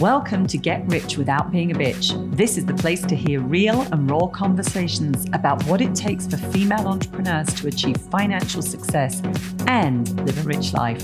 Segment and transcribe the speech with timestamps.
[0.00, 2.36] Welcome to Get Rich Without Being a Bitch.
[2.36, 6.36] This is the place to hear real and raw conversations about what it takes for
[6.36, 9.22] female entrepreneurs to achieve financial success
[9.68, 11.00] and live a rich life.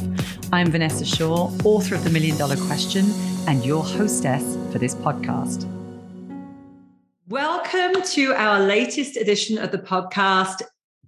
[0.52, 3.08] I'm Vanessa Shaw, author of The Million Dollar Question,
[3.46, 5.70] and your hostess for this podcast.
[7.28, 10.62] Welcome to our latest edition of the podcast,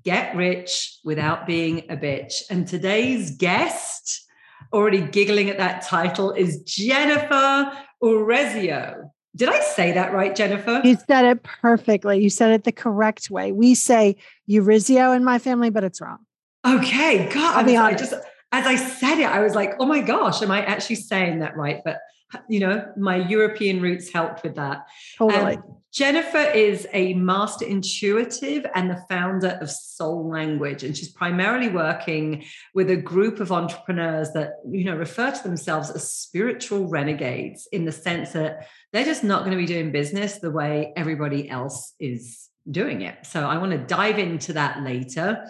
[0.04, 2.42] Get Rich Without Being a Bitch.
[2.48, 4.28] And today's guest
[4.72, 7.72] already giggling at that title, is Jennifer
[8.02, 9.10] Urezzio.
[9.34, 10.82] Did I say that right, Jennifer?
[10.84, 12.22] You said it perfectly.
[12.22, 13.52] You said it the correct way.
[13.52, 14.16] We say
[14.48, 16.18] Urizio in my family, but it's wrong.
[16.66, 18.04] Okay, God, I'll be honest.
[18.04, 20.96] I just as I said it, I was like, "Oh my gosh, am I actually
[20.96, 22.00] saying that right?" But
[22.48, 24.86] you know, my European roots helped with that.
[25.18, 25.56] Totally.
[25.56, 31.68] Um, Jennifer is a master intuitive and the founder of Soul Language, and she's primarily
[31.68, 37.68] working with a group of entrepreneurs that you know refer to themselves as spiritual renegades
[37.72, 41.50] in the sense that they're just not going to be doing business the way everybody
[41.50, 43.26] else is doing it.
[43.26, 45.44] So I want to dive into that later.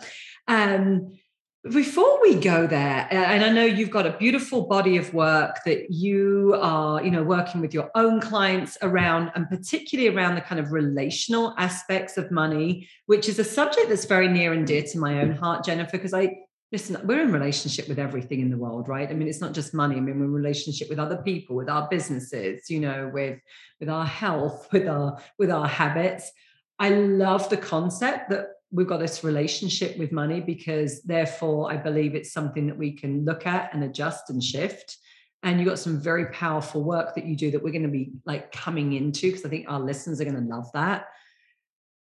[0.48, 1.12] Um,
[1.70, 5.92] before we go there and i know you've got a beautiful body of work that
[5.92, 10.60] you are you know working with your own clients around and particularly around the kind
[10.60, 14.98] of relational aspects of money which is a subject that's very near and dear to
[14.98, 16.36] my own heart jennifer because i
[16.72, 19.10] listen we're in relationship with everything in the world right?
[19.10, 19.96] I mean it's not just money.
[19.96, 23.38] I mean we're in relationship with other people with our businesses you know with
[23.78, 26.32] with our health with our with our habits.
[26.78, 32.14] I love the concept that we've got this relationship with money because therefore I believe
[32.14, 34.96] it's something that we can look at and adjust and shift.
[35.42, 38.12] And you've got some very powerful work that you do that we're going to be
[38.24, 41.06] like coming into because I think our listeners are going to love that.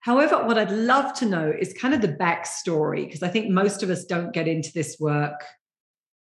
[0.01, 3.83] However, what I'd love to know is kind of the backstory because I think most
[3.83, 5.43] of us don't get into this work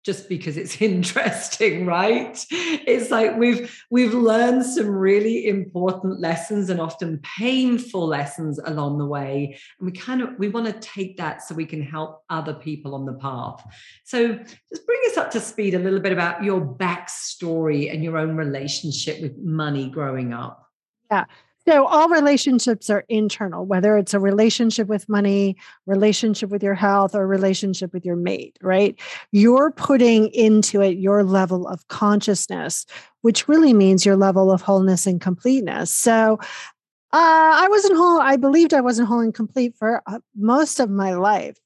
[0.04, 2.44] just because it's interesting right?
[2.50, 9.06] It's like we've we've learned some really important lessons and often painful lessons along the
[9.06, 9.58] way.
[9.78, 12.94] And we kind of we want to take that so we can help other people
[12.94, 13.64] on the path.
[14.04, 18.16] So just bring us up to speed a little bit about your backstory and your
[18.16, 20.64] own relationship with money growing up.
[21.10, 21.24] Yeah
[21.68, 27.14] so all relationships are internal, whether it's a relationship with money, relationship with your health,
[27.14, 28.98] or relationship with your mate, right?
[29.32, 32.86] You're putting into it your level of consciousness,
[33.20, 35.92] which really means your level of wholeness and completeness.
[35.92, 36.38] So
[37.12, 38.18] uh, I wasn't whole.
[38.18, 41.58] I believed I wasn't whole and complete for uh, most of my life.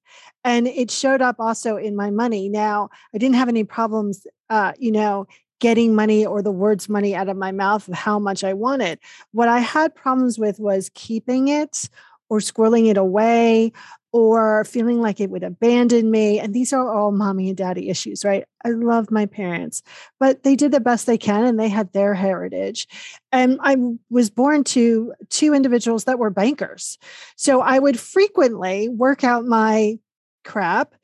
[0.42, 2.48] And it showed up also in my money.
[2.48, 5.28] Now, I didn't have any problems, uh, you know,
[5.62, 8.99] getting money or the words money out of my mouth of how much I wanted.
[9.31, 11.89] What I had problems with was keeping it
[12.28, 13.73] or squirreling it away
[14.11, 16.41] or feeling like it would abandon me.
[16.41, 18.45] And these are all mommy and daddy issues, right?
[18.65, 19.84] I love my parents,
[20.19, 22.89] but they did the best they can and they had their heritage.
[23.31, 23.77] And I
[24.11, 26.99] was born to two individuals that were bankers.
[27.37, 30.00] So I would frequently work out my
[30.44, 30.97] crap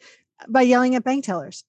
[0.48, 1.62] by yelling at bank tellers,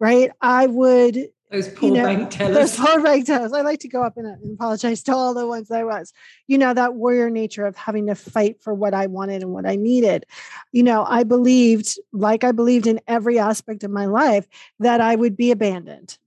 [0.00, 0.30] right?
[0.40, 2.56] I would those poor you know, bank tellers.
[2.56, 3.52] Those poor bank tellers.
[3.52, 6.12] I like to go up and, uh, and apologize to all the ones I was.
[6.46, 9.66] You know, that warrior nature of having to fight for what I wanted and what
[9.66, 10.26] I needed.
[10.72, 14.46] You know, I believed, like I believed in every aspect of my life,
[14.80, 16.18] that I would be abandoned,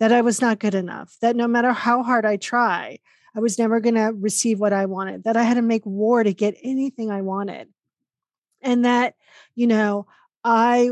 [0.00, 2.98] that I was not good enough, that no matter how hard I try,
[3.36, 6.22] I was never going to receive what I wanted, that I had to make war
[6.22, 7.68] to get anything I wanted.
[8.62, 9.14] And that,
[9.54, 10.06] you know,
[10.42, 10.90] I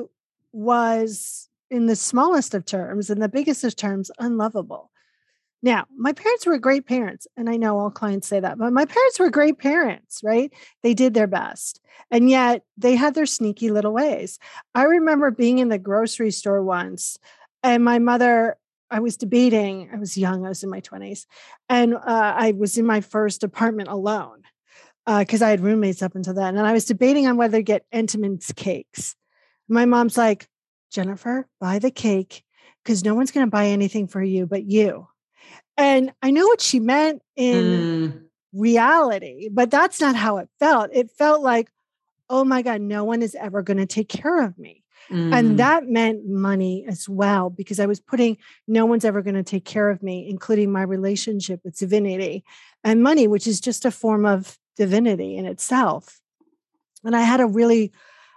[0.53, 4.91] was in the smallest of terms and the biggest of terms, unlovable.
[5.63, 8.85] Now, my parents were great parents, and I know all clients say that, but my
[8.85, 10.53] parents were great parents, right?
[10.83, 11.81] They did their best.
[12.11, 14.39] And yet they had their sneaky little ways.
[14.75, 17.17] I remember being in the grocery store once,
[17.63, 18.59] and my mother,
[18.91, 21.25] I was debating, I was young, I was in my 20s,
[21.71, 24.43] and uh, I was in my first apartment alone
[25.07, 26.59] because uh, I had roommates up until then.
[26.59, 29.17] And I was debating on whether to get Entenmann's cakes.
[29.69, 30.49] My mom's like,
[30.93, 32.45] Jennifer, buy the cake
[32.85, 35.09] because no one's going to buy anything for you but you.
[35.77, 38.23] And I know what she meant in mm.
[38.53, 40.91] reality, but that's not how it felt.
[40.93, 41.71] It felt like,
[42.29, 44.85] oh my God, no one is ever going to take care of me.
[45.11, 45.35] Mm.
[45.35, 48.37] And that meant money as well, because I was putting
[48.69, 52.45] no one's ever going to take care of me, including my relationship with divinity
[52.85, 56.21] and money, which is just a form of divinity in itself.
[57.05, 57.93] And I had a really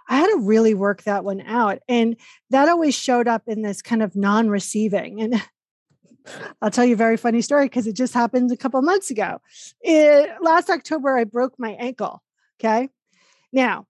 [0.08, 1.80] I had to really work that one out.
[1.88, 2.16] And
[2.50, 5.20] that always showed up in this kind of non receiving.
[5.20, 5.42] And
[6.62, 9.40] I'll tell you a very funny story because it just happened a couple months ago.
[9.80, 12.22] It, last October, I broke my ankle.
[12.60, 12.88] Okay.
[13.52, 13.86] Now,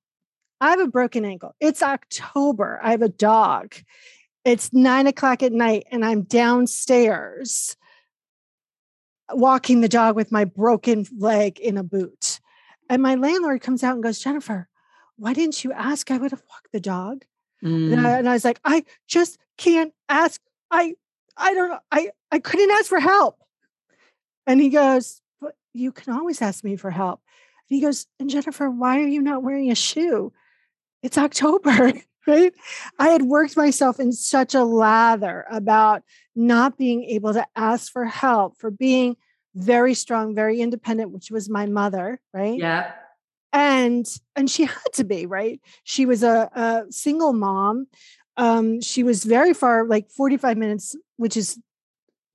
[0.61, 1.55] I have a broken ankle.
[1.61, 2.81] It's October.
[2.83, 3.75] I have a dog.
[4.45, 7.77] It's nine o'clock at night and I'm downstairs
[9.33, 12.41] walking the dog with my broken leg in a boot.
[12.89, 14.69] And my landlord comes out and goes, Jennifer,
[15.17, 16.11] why didn't you ask?
[16.11, 17.25] I would have walked the dog.
[17.63, 17.93] Mm.
[17.93, 20.41] And, I, and I was like, I just can't ask.
[20.71, 20.95] I
[21.37, 21.79] I don't know.
[21.93, 23.39] I, I couldn't ask for help.
[24.47, 27.21] And he goes, But you can always ask me for help.
[27.69, 30.33] And he goes, And Jennifer, why are you not wearing a shoe?
[31.03, 31.93] It's October,
[32.27, 32.53] right?
[32.99, 36.03] I had worked myself in such a lather about
[36.35, 39.17] not being able to ask for help, for being
[39.55, 42.59] very strong, very independent, which was my mother, right?
[42.59, 42.93] Yeah.
[43.57, 44.07] And
[44.37, 45.61] and she had to be, right?
[45.85, 47.87] She was a, a single mom.
[48.37, 51.59] Um, she was very far, like 45 minutes, which is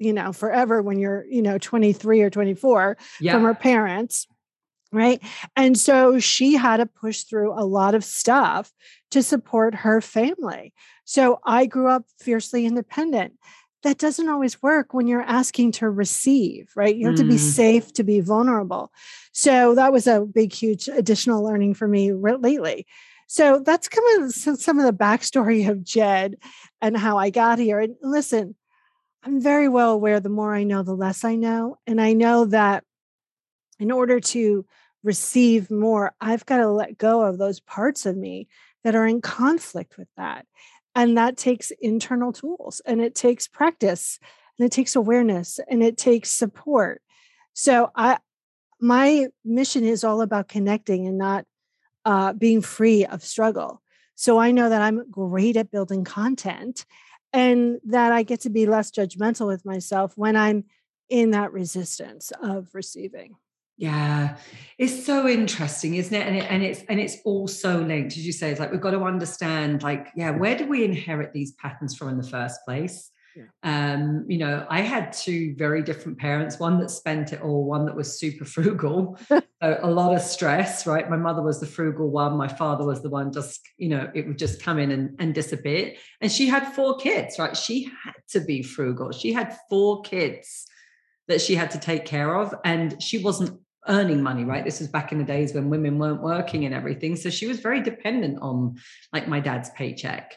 [0.01, 3.33] you know, forever when you're, you know, 23 or 24 yeah.
[3.33, 4.25] from her parents.
[4.91, 5.21] Right.
[5.55, 8.73] And so she had to push through a lot of stuff
[9.11, 10.73] to support her family.
[11.05, 13.33] So I grew up fiercely independent
[13.83, 16.95] that doesn't always work when you're asking to receive, right?
[16.95, 17.19] You have mm.
[17.19, 17.39] to be mm.
[17.39, 18.91] safe to be vulnerable.
[19.31, 22.85] So that was a big, huge additional learning for me lately.
[23.27, 26.35] So that's kind of some of the backstory of Jed
[26.81, 27.79] and how I got here.
[27.79, 28.55] And listen,
[29.23, 31.77] I'm very well aware the more I know, the less I know.
[31.87, 32.83] And I know that
[33.79, 34.65] in order to
[35.03, 38.47] receive more, I've got to let go of those parts of me
[38.83, 40.45] that are in conflict with that.
[40.95, 44.19] And that takes internal tools and it takes practice
[44.57, 47.01] and it takes awareness and it takes support.
[47.53, 48.17] So I
[48.79, 51.45] my mission is all about connecting and not
[52.03, 53.81] uh, being free of struggle.
[54.15, 56.85] So I know that I'm great at building content
[57.31, 60.65] and that I get to be less judgmental with myself when I'm
[61.09, 63.35] in that resistance of receiving.
[63.81, 64.37] Yeah,
[64.77, 66.27] it's so interesting, isn't it?
[66.27, 66.45] And, it?
[66.51, 68.51] and it's and it's also linked, as you say.
[68.51, 72.09] It's like we've got to understand, like, yeah, where do we inherit these patterns from
[72.09, 73.09] in the first place?
[73.35, 73.45] Yeah.
[73.63, 77.87] Um, you know, I had two very different parents, one that spent it all, one
[77.87, 79.17] that was super frugal.
[79.27, 81.09] so a lot of stress, right?
[81.09, 84.27] My mother was the frugal one, my father was the one just, you know, it
[84.27, 85.95] would just come in and, and disappear.
[86.19, 87.57] And she had four kids, right?
[87.57, 89.11] She had to be frugal.
[89.11, 90.67] She had four kids
[91.27, 92.53] that she had to take care of.
[92.63, 94.63] And she wasn't earning money, right?
[94.63, 97.15] This was back in the days when women weren't working and everything.
[97.15, 98.77] So she was very dependent on
[99.11, 100.35] like my dad's paycheck.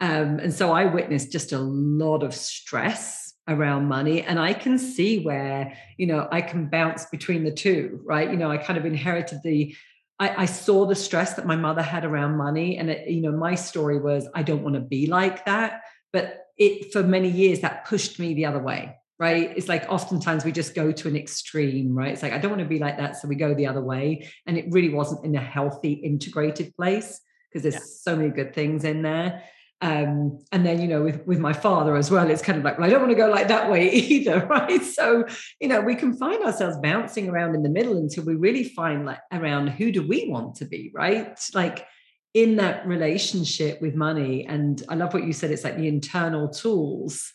[0.00, 4.22] Um, and so I witnessed just a lot of stress around money.
[4.22, 8.30] And I can see where, you know, I can bounce between the two, right?
[8.30, 9.74] You know, I kind of inherited the,
[10.18, 12.76] I, I saw the stress that my mother had around money.
[12.76, 15.82] And, it, you know, my story was, I don't want to be like that.
[16.12, 19.56] But it, for many years, that pushed me the other way right?
[19.56, 22.12] It's like oftentimes we just go to an extreme, right?
[22.12, 23.14] It's like, I don't want to be like that.
[23.14, 24.28] So we go the other way.
[24.48, 28.12] And it really wasn't in a healthy, integrated place because there's yeah.
[28.12, 29.44] so many good things in there.
[29.80, 32.78] Um, and then, you know, with, with my father as well, it's kind of like,
[32.78, 34.82] well, I don't want to go like that way either, right?
[34.82, 35.24] So,
[35.60, 39.06] you know, we can find ourselves bouncing around in the middle until we really find
[39.06, 41.38] like around who do we want to be, right?
[41.54, 41.86] Like
[42.34, 44.46] in that relationship with money.
[44.46, 47.30] And I love what you said, it's like the internal tools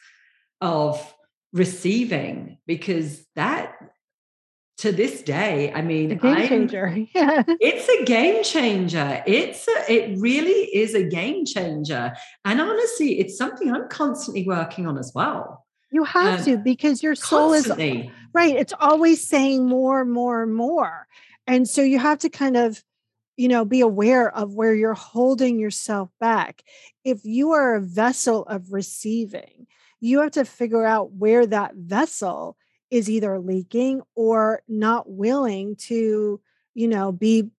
[0.59, 1.13] of
[1.57, 3.75] receiving because that
[4.77, 7.43] to this day i mean a game I'm, changer yeah.
[7.47, 9.23] It's a game changer.
[9.25, 12.13] It's a, it really is a game changer.
[12.45, 15.65] And honestly it's something i'm constantly working on as well.
[15.91, 18.01] You have um, to because your soul constantly.
[18.01, 21.07] is right it's always saying more more more.
[21.47, 22.83] And so you have to kind of
[23.35, 26.63] you know be aware of where you're holding yourself back.
[27.03, 29.67] If you are a vessel of receiving
[29.99, 32.57] you have to figure out where that vessel
[32.89, 36.39] is either leaking or not willing to
[36.73, 37.49] you know be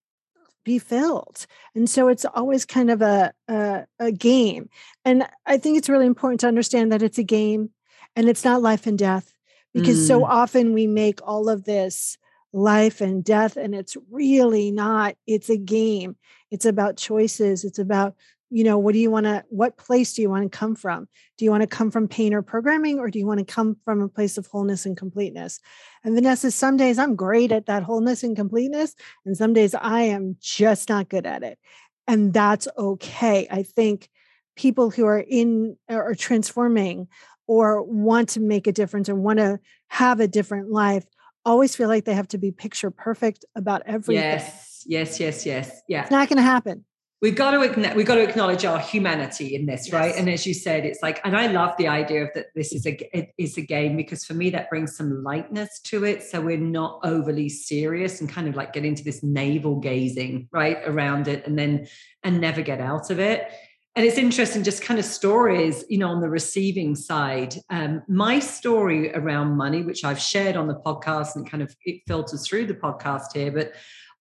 [0.65, 1.47] be filled.
[1.75, 4.69] And so it's always kind of a, a, a game.
[5.05, 7.71] And i think it's really important to understand that it's a game
[8.15, 9.33] and it's not life and death
[9.73, 10.07] because mm.
[10.07, 12.19] so often we make all of this
[12.53, 16.17] life and death and it's really not it's a game.
[16.51, 17.65] It's about choices.
[17.65, 18.15] It's about
[18.51, 21.09] you know what do you want to what place do you want to come from?
[21.37, 23.77] Do you want to come from pain or programming or do you want to come
[23.85, 25.61] from a place of wholeness and completeness?
[26.05, 28.95] And vanessa some days i'm great at that wholeness and completeness
[29.27, 31.59] and some days i am just not good at it.
[32.07, 33.47] And that's okay.
[33.51, 34.09] I think
[34.57, 37.07] people who are in or transforming
[37.47, 41.05] or want to make a difference and want to have a different life
[41.45, 44.23] always feel like they have to be picture perfect about everything.
[44.23, 46.03] Yes yes yes yes yeah.
[46.03, 46.85] It's not going to happen
[47.21, 49.93] we've got to we've got to acknowledge our humanity in this, yes.
[49.93, 50.15] right?
[50.15, 52.87] And as you said, it's like, and I love the idea of that this is
[52.87, 56.41] a it is a game because for me that brings some lightness to it, so
[56.41, 61.29] we're not overly serious and kind of like get into this navel gazing right around
[61.29, 61.89] it, and then
[62.23, 63.51] and never get out of it.
[63.97, 68.39] and it's interesting just kind of stories you know on the receiving side um, my
[68.39, 72.67] story around money which i've shared on the podcast and kind of it filters through
[72.67, 73.73] the podcast here but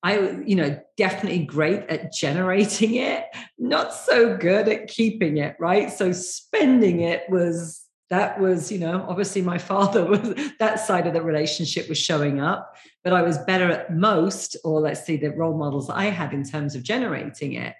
[0.08, 0.14] i
[0.46, 3.26] you know definitely great at generating it
[3.58, 5.92] not so good at keeping it right?
[5.92, 11.14] So spending it was that was you know obviously my father was that side of
[11.14, 15.32] the relationship was showing up but i was better at most or let's see the
[15.32, 17.76] role models i had in terms of generating it.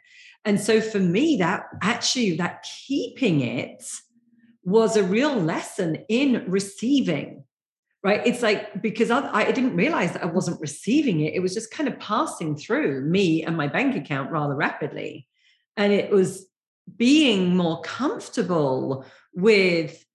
[0.48, 3.84] And so for me, that actually, that keeping it
[4.64, 7.44] was a real lesson in receiving
[8.08, 8.26] right?
[8.26, 11.34] It's like because I, I, didn't realize that i wasn't receiving it.
[11.34, 15.28] It was just kind of passing through me and my bank account rather rapidly.
[15.76, 16.48] And it was
[16.96, 20.06] being more comfortable with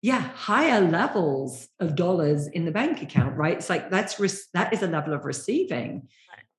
[0.00, 3.58] yeah higher levels of dollars in the bank account right?
[3.58, 4.16] It's like that's
[4.54, 6.08] that is a level of receiving.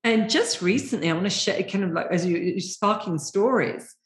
[0.04, 3.96] And just recently, I want to share kind of like as you, sparking stories.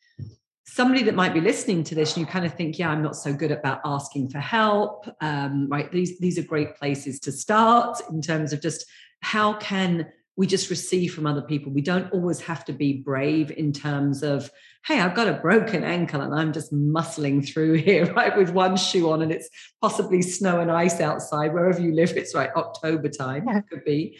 [0.78, 3.16] Somebody that might be listening to this, and you kind of think, yeah, I'm not
[3.16, 5.08] so good about asking for help.
[5.20, 5.90] Um, right?
[5.90, 8.86] These these are great places to start in terms of just
[9.20, 10.06] how can
[10.36, 11.72] we just receive from other people.
[11.72, 14.52] We don't always have to be brave in terms of,
[14.86, 18.76] hey, I've got a broken ankle and I'm just muscling through here, right, with one
[18.76, 19.48] shoe on, and it's
[19.82, 21.54] possibly snow and ice outside.
[21.54, 23.62] Wherever you live, it's right October time, yeah.
[23.62, 24.16] could be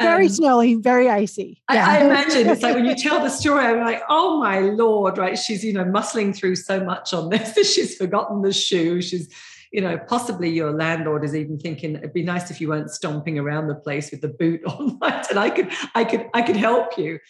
[0.00, 1.62] very um, snowy, very icy.
[1.70, 1.86] Yeah.
[1.86, 5.18] I, I, imagine it's like when you tell the story, I'm like, oh my lord,
[5.18, 5.38] right?
[5.38, 9.00] She's you know muscling through so much on this that she's forgotten the shoe.
[9.00, 9.32] She's
[9.72, 13.38] you know possibly your landlord is even thinking it'd be nice if you weren't stomping
[13.38, 15.28] around the place with the boot on, right?
[15.30, 17.20] And I could I could I could help you.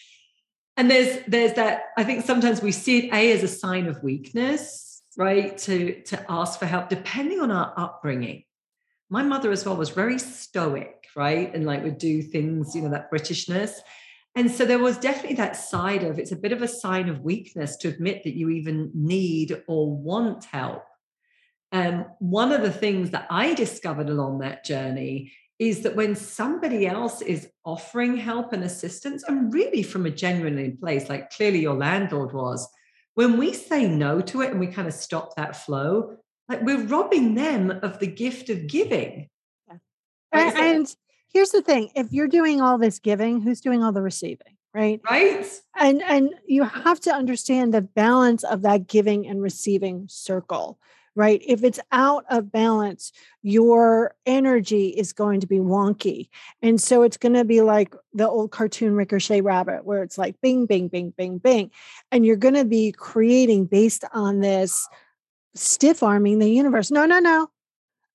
[0.77, 4.03] And there's there's that I think sometimes we see it a as a sign of
[4.03, 5.57] weakness, right?
[5.59, 8.45] To to ask for help depending on our upbringing.
[9.11, 11.55] My mother as well was very stoic right?
[11.55, 13.79] And like would do things, you know, that Britishness.
[14.37, 17.21] And so there was definitely that side of it's a bit of a sign of
[17.21, 20.83] weakness to admit that you even need or want help.
[21.71, 26.87] And one of the things that I discovered along that journey is that when somebody
[26.87, 31.77] else is offering help and assistance, and really from a genuine place, like clearly your
[31.77, 32.69] landlord was,
[33.15, 36.17] when we say no to it and we kind of stop that flow,
[36.49, 39.29] like we're robbing them of the gift of giving.
[39.69, 39.77] Yeah.
[40.33, 40.97] And, and
[41.33, 45.01] here's the thing if you're doing all this giving who's doing all the receiving right?
[45.09, 45.47] Right.
[45.77, 50.79] And and you have to understand the balance of that giving and receiving circle
[51.17, 51.43] right?
[51.47, 56.29] If it's out of balance your energy is going to be wonky.
[56.63, 60.41] And so it's going to be like the old cartoon ricochet rabbit where it's like
[60.41, 61.71] bing bing bing bing bing.
[62.11, 64.89] And you're going to be creating based on this
[65.55, 66.91] stiff arming the universe.
[66.91, 67.49] No no no.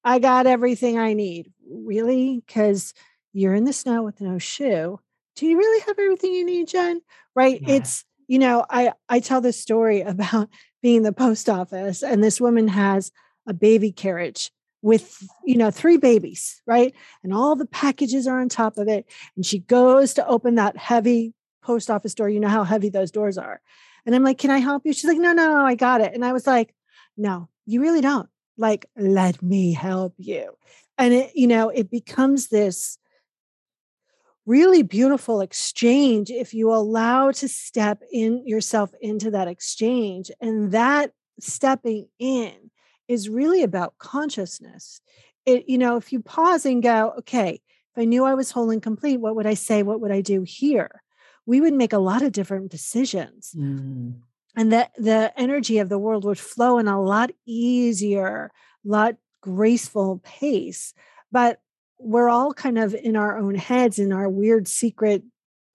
[0.03, 1.51] I got everything i need.
[1.69, 2.41] Really?
[2.46, 2.93] Because
[3.34, 5.00] you're in the snow with no shoe.
[5.36, 7.01] Do you really have everything you need, Jen?
[7.36, 7.62] Right?
[7.62, 7.75] Yeah.
[7.75, 10.50] It's, you know, I I tell this story about
[10.81, 13.12] being in the post office and this woman has
[13.48, 16.93] a baby carriage with you know three babies right?
[17.24, 19.05] And all the packages are on top of it
[19.36, 22.29] and she goes to open that heavy post office door.
[22.29, 23.60] You know how heavy those doors are.
[24.05, 24.93] And i'm like can i help you?
[24.93, 26.13] She's like no no no i got it.
[26.13, 26.74] And i was like
[27.19, 28.29] no you really don't.
[28.57, 30.53] Like let me help you.
[30.97, 32.97] And it you know it becomes this
[34.45, 41.11] really beautiful exchange if you allow to step in yourself into that exchange and that
[41.39, 42.71] stepping in
[43.07, 44.99] is really about consciousness.
[45.45, 47.61] It you know if you pause and go okay
[47.95, 49.83] if i knew i was whole and complete what would i say?
[49.83, 51.03] What would i do here?
[51.45, 53.53] We would make a lot of different decisions.
[53.55, 54.21] Mm.
[54.59, 58.51] And that the energy of the world would flow in a lot easier
[58.83, 60.93] lot graceful pace.
[61.31, 61.61] But
[61.97, 65.23] we're all kind of in our own heads in our weird secret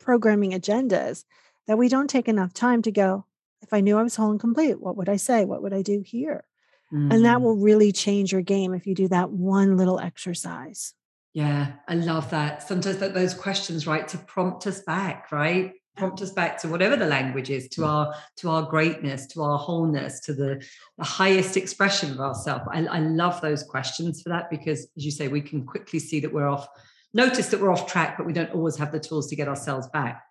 [0.01, 1.25] programming agendas
[1.67, 3.25] that we don't take enough time to go
[3.63, 5.47] if i knew i was whole and complete what would i say?
[5.47, 6.45] What would i do here?
[6.93, 7.11] Mm-hmm.
[7.11, 7.45] and that mm-hmm.
[7.45, 10.93] will really change your game if you do that one little exercise.
[11.33, 12.63] Yeah i love that.
[12.63, 16.97] Sometimes that those questions right to prompt us back right prompt us back to whatever
[16.97, 20.65] the language is to our to our greatness to our wholeness to the,
[20.99, 25.11] the highest expression of ourselves I, I love those questions for that because as you
[25.11, 26.67] say we can quickly see that we're off
[27.13, 29.89] notice that we're off track but we don't always have the tools to get ourselves
[29.89, 30.23] back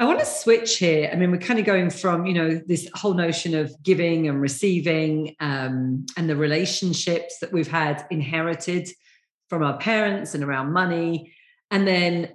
[0.00, 1.10] I want to switch here.
[1.12, 4.40] I mean, we're kind of going from, you know, this whole notion of giving and
[4.40, 8.88] receiving um, and the relationships that we've had inherited
[9.48, 11.34] from our parents and around money.
[11.72, 12.28] And then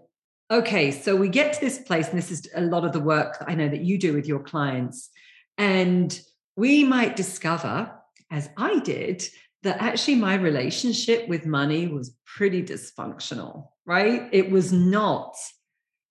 [0.53, 3.39] okay, so we get to this place, and this is a lot of the work
[3.39, 5.09] that I know that you do with your clients.
[5.57, 6.17] And
[6.55, 7.91] we might discover,
[8.29, 9.27] as I did,
[9.63, 14.29] that actually my relationship with money was pretty dysfunctional, right?
[14.31, 15.35] It was not,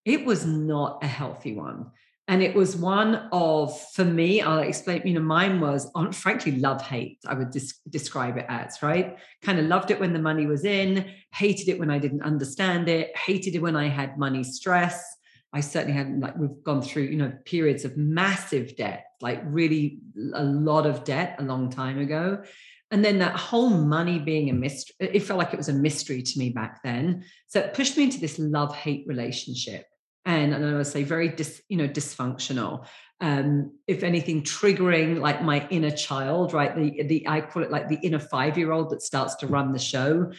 [0.04, 1.92] it was not a healthy one.
[2.28, 6.52] And it was one of, for me, I'll explain, you know, mine was on, frankly,
[6.52, 9.16] love hate, I would dis- describe it as, right?
[9.42, 12.88] Kind of loved it when the money was in, hated it when I didn't understand
[12.88, 15.04] it, hated it when I had money stress.
[15.52, 19.98] I certainly had, like, we've gone through, you know, periods of massive debt, like really
[20.32, 22.44] a lot of debt a long time ago.
[22.92, 26.22] And then that whole money being a mystery, it felt like it was a mystery
[26.22, 27.24] to me back then.
[27.48, 29.86] So it pushed me into this love hate relationship
[30.24, 32.86] and, and I would say very dis, you know dysfunctional.
[33.20, 36.74] Um, if anything, triggering like my inner child, right?
[36.74, 39.72] The the I call it like the inner five year old that starts to run
[39.72, 40.32] the show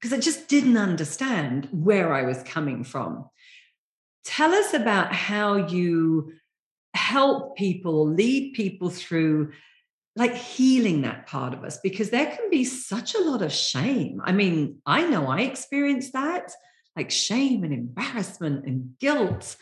[0.00, 3.28] because I just didn't understand where I was coming from.
[4.24, 6.32] Tell us about how you
[6.94, 9.52] help people, lead people through
[10.16, 14.20] like healing that part of us because there can be such a lot of shame.
[14.24, 16.50] I mean, I know I experienced that
[16.96, 19.56] like shame and embarrassment and guilt.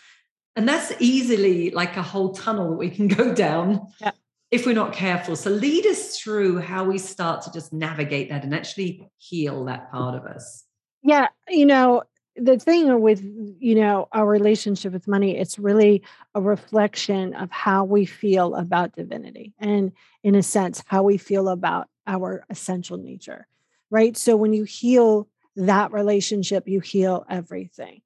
[0.54, 4.12] And that's easily like a whole tunnel that we can go down yeah.
[4.50, 5.37] if we're not careful.
[5.37, 9.90] So, lead us through how we start to just navigate that and actually heal that
[9.90, 10.64] part of us.
[11.02, 11.28] Yeah.
[11.49, 12.02] You know,
[12.37, 13.23] the thing with
[13.59, 16.02] you know our relationship with money it's really
[16.35, 19.92] a reflection of how we feel about divinity and
[20.23, 23.47] in a sense how we feel about our essential nature
[23.90, 28.02] right so when you heal that relationship, you heal everything.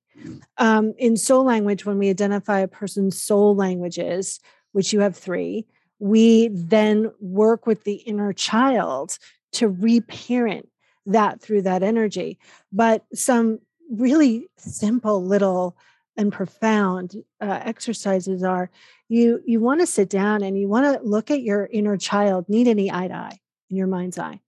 [0.58, 4.40] Um, in soul language, when we identify a person's soul languages,
[4.72, 5.66] which you have three,
[5.98, 9.18] we then work with the inner child
[9.52, 10.68] to reparent
[11.06, 12.38] that through that energy.
[12.72, 15.76] But some really simple little
[16.16, 18.70] and profound uh, exercises are
[19.08, 22.48] you you want to sit down and you want to look at your inner child
[22.48, 23.38] need any eye to eye
[23.70, 24.40] in your mind's eye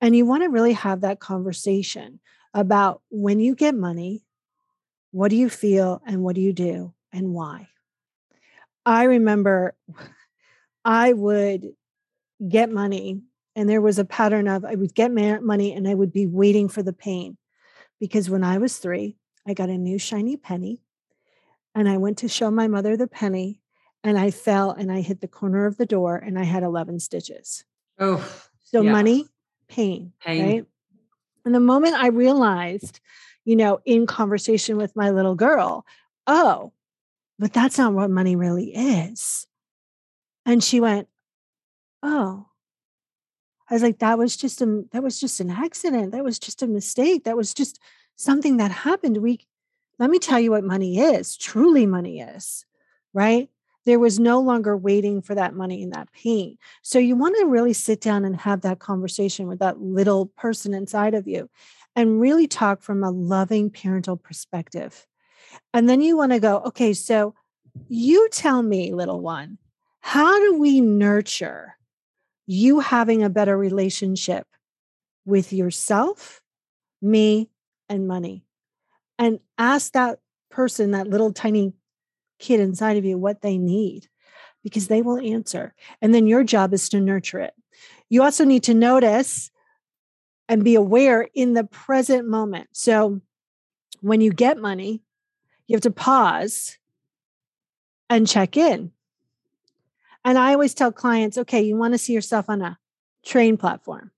[0.00, 2.20] and you want to really have that conversation
[2.54, 4.24] about when you get money,
[5.10, 7.68] what do you feel and what do you do and why?
[8.84, 9.74] I remember
[10.84, 11.68] I would
[12.48, 13.20] get money,
[13.56, 16.68] and there was a pattern of I would get money and I would be waiting
[16.68, 17.36] for the pain.
[17.98, 20.82] Because when I was three, I got a new shiny penny
[21.74, 23.60] and I went to show my mother the penny
[24.04, 27.00] and I fell and I hit the corner of the door and I had 11
[27.00, 27.64] stitches.
[27.98, 28.24] Oh,
[28.62, 28.92] so yeah.
[28.92, 29.26] money
[29.68, 30.44] pain, pain.
[30.44, 30.64] Right.
[31.44, 33.00] And the moment I realized,
[33.44, 35.86] you know, in conversation with my little girl,
[36.26, 36.72] oh,
[37.38, 39.46] but that's not what money really is.
[40.44, 41.08] And she went,
[42.02, 42.46] oh.
[43.70, 46.12] I was like, that was just a that was just an accident.
[46.12, 47.24] That was just a mistake.
[47.24, 47.78] That was just
[48.16, 49.18] something that happened.
[49.18, 49.46] We
[49.98, 52.64] let me tell you what money is, truly money is,
[53.12, 53.50] right?
[53.88, 56.58] There was no longer waiting for that money and that pain.
[56.82, 60.74] So you want to really sit down and have that conversation with that little person
[60.74, 61.48] inside of you
[61.96, 65.06] and really talk from a loving parental perspective.
[65.72, 67.34] And then you want to go, okay, so
[67.88, 69.56] you tell me, little one,
[70.00, 71.76] how do we nurture
[72.46, 74.46] you having a better relationship
[75.24, 76.42] with yourself,
[77.00, 77.48] me,
[77.88, 78.44] and money?
[79.18, 80.18] And ask that
[80.50, 81.72] person, that little tiny
[82.38, 84.08] kid inside of you what they need
[84.62, 85.34] because they will mm-hmm.
[85.34, 85.74] answer.
[86.00, 87.54] And then your job is to nurture it.
[88.08, 89.50] You also need to notice
[90.48, 92.68] and be aware in the present moment.
[92.72, 93.20] So
[94.00, 95.02] when you get money,
[95.66, 96.78] you have to pause
[98.08, 98.92] and check in.
[100.24, 102.78] And I always tell clients, okay, you want to see yourself on a
[103.24, 104.10] train platform.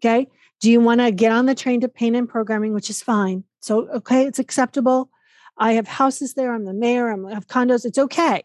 [0.00, 0.28] Okay.
[0.60, 3.44] Do you want to get on the train to pain and programming, which is fine?
[3.60, 5.10] So, okay, it's acceptable.
[5.58, 8.42] I have houses there, I'm the mayor, I have condos, it's okay.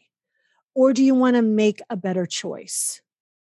[0.74, 3.02] Or do you want to make a better choice?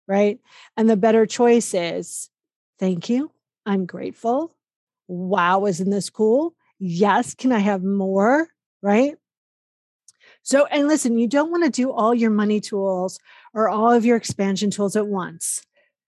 [0.07, 0.39] Right.
[0.75, 2.29] And the better choice is
[2.79, 3.31] thank you.
[3.65, 4.55] I'm grateful.
[5.07, 6.55] Wow, isn't this cool?
[6.79, 7.35] Yes.
[7.35, 8.47] Can I have more?
[8.81, 9.15] Right.
[10.43, 13.19] So, and listen, you don't want to do all your money tools
[13.53, 15.63] or all of your expansion tools at once.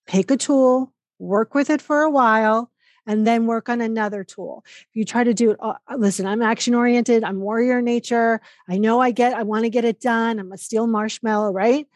[0.07, 2.71] Pick a tool, work with it for a while,
[3.05, 4.63] and then work on another tool.
[4.65, 8.41] If you try to do it, uh, uh listen, I'm action oriented, I'm warrior nature.
[8.67, 10.39] I know I get, I want to get it done.
[10.39, 11.87] I'm a steel marshmallow, right?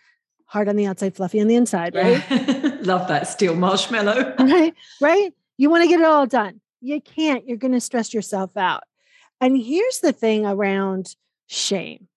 [0.45, 2.23] Hard on the outside, fluffy on the inside, right?
[2.29, 2.77] Yeah.
[2.81, 4.35] Love that steel marshmallow.
[4.39, 5.33] right, right.
[5.57, 6.61] You want to get it all done.
[6.81, 7.47] You can't.
[7.47, 8.83] You're going to stress yourself out.
[9.41, 11.15] And here's the thing around
[11.47, 12.07] shame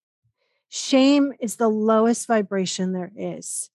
[0.70, 3.70] shame is the lowest vibration there is.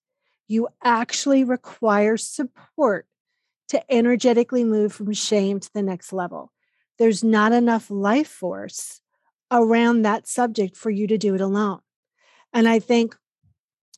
[0.47, 3.06] You actually require support
[3.69, 6.51] to energetically move from shame to the next level.
[6.97, 9.01] There's not enough life force
[9.51, 11.80] around that subject for you to do it alone.
[12.54, 13.15] And I think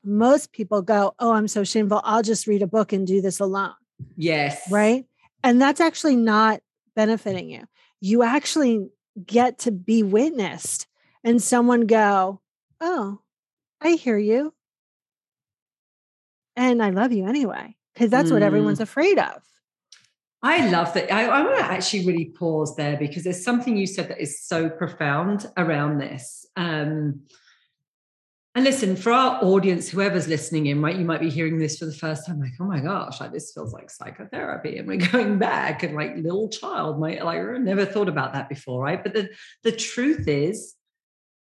[0.03, 2.01] most people go, Oh, I'm so shameful.
[2.03, 3.73] I'll just read a book and do this alone.
[4.15, 4.71] Yes.
[4.71, 5.05] Right.
[5.43, 6.61] And that's actually not
[6.95, 7.63] benefiting you.
[8.01, 8.89] You actually
[9.25, 10.87] get to be witnessed
[11.23, 12.41] and someone go,
[12.79, 13.19] oh,
[13.81, 14.53] I hear you.
[16.55, 18.33] And I love you anyway, because that's mm.
[18.33, 18.83] what everyone's mm.
[18.83, 19.43] afraid of.
[20.43, 21.11] I love that.
[21.11, 24.41] I, I want to actually really pause there because there's something you said that is
[24.41, 26.45] so profound around this.
[26.55, 27.21] Um,
[28.57, 31.85] and listen, for our audience, whoever's listening in, right, you might be hearing this for
[31.85, 35.37] the first time, like, oh my gosh, like this feels like psychotherapy, and we're going
[35.37, 39.03] back, and like little child might like I never thought about that before, right?
[39.03, 39.29] But the
[39.63, 40.73] the truth is,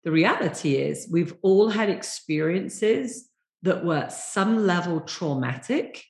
[0.03, 3.27] the reality is, we've all had experiences
[3.63, 6.03] that were some level traumatic,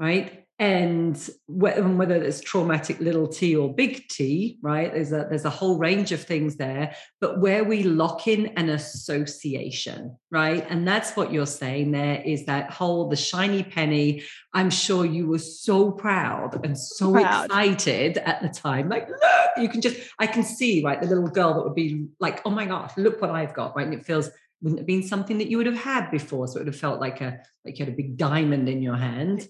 [0.00, 0.43] right?
[0.58, 5.78] And whether it's traumatic little t or big t right there's a there's a whole
[5.78, 10.66] range of things there but where we lock in an association right?
[10.68, 14.24] And that's what you're saying there is that whole the shiny penny.
[14.52, 17.44] I'm sure you were so proud and so proud.
[17.44, 19.50] excited at the time like look!
[19.56, 22.50] You can just i can see right the little girl that would be like oh
[22.50, 23.86] my gosh look what i've got right?
[23.86, 24.28] And it feels
[24.60, 26.48] wouldn't have been something that you would have had before?
[26.48, 28.96] So it would have felt like a like you had a big diamond in your
[28.96, 29.46] hand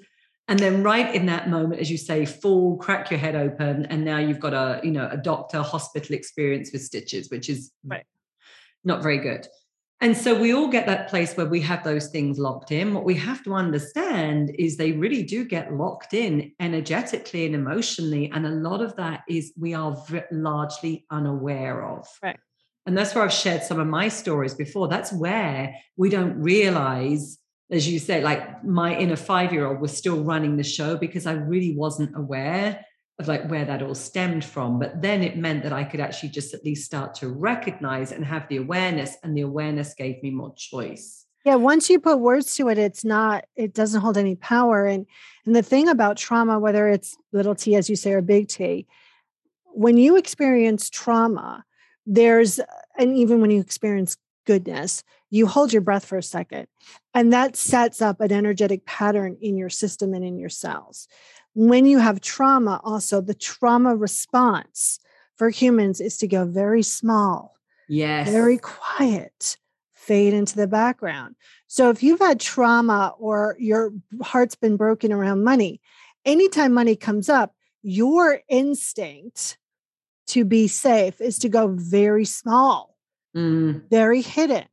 [0.49, 4.05] and then right in that moment as you say fall crack your head open and
[4.05, 8.05] now you've got a you know a doctor hospital experience with stitches which is right.
[8.85, 9.47] not very good.
[10.01, 12.93] And so we all get that place where we have those things locked in.
[12.93, 18.31] What we have to understand is they really do get locked in energetically and emotionally
[18.31, 19.97] and a lot of that is we are
[20.31, 22.07] largely unaware of.
[22.23, 22.39] Right.
[22.87, 24.89] And that's where i've shared some of my stories before.
[24.89, 27.39] That's where we don't realize
[27.75, 31.27] as you say, like my inner five year old was still running the show because
[31.27, 32.85] I really wasn't aware
[33.19, 34.79] of like where that all stemmed from.
[34.79, 38.25] But then it meant that I could actually just at least start to recognize and
[38.25, 41.27] have the awareness, and the awareness gave me more choice.
[41.45, 44.87] Yeah, once you put words to it, it's not, it doesn't hold any power.
[44.87, 45.07] And
[45.45, 48.87] and the thing about trauma, whether it's little t, as you say, or big T,
[49.67, 51.65] when you experience trauma,
[52.07, 52.61] there's
[52.99, 56.69] and even when you experience goodness, you hold your breath for a second.
[57.13, 61.09] And that sets up an energetic pattern in your system and in your cells.
[61.55, 65.01] When you have trauma, also, the trauma response
[65.37, 67.57] for humans is to go very small,
[67.89, 69.57] yes, very quiet,
[69.93, 71.35] fade into the background.
[71.67, 73.93] So if you've had trauma or your
[74.23, 75.81] heart's been broken around money,
[76.25, 79.59] anytime money comes up, your instinct
[80.29, 82.95] to be safe is to go very small
[83.35, 83.89] mm.
[83.91, 84.65] very hidden,